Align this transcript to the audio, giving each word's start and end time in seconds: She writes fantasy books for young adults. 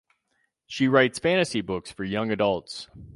She 0.65 0.87
writes 0.87 1.19
fantasy 1.19 1.61
books 1.61 1.91
for 1.91 2.03
young 2.03 2.31
adults. 2.31 2.89